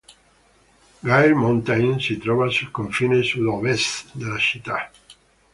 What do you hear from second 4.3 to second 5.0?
città.